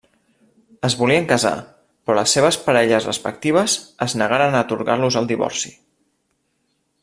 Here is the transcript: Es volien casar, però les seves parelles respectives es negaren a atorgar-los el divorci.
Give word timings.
Es 0.87 0.93
volien 1.01 1.27
casar, 1.31 1.51
però 2.07 2.15
les 2.19 2.33
seves 2.37 2.57
parelles 2.69 3.07
respectives 3.11 3.77
es 4.07 4.17
negaren 4.23 4.57
a 4.61 4.65
atorgar-los 4.69 5.21
el 5.23 5.33
divorci. 5.37 5.77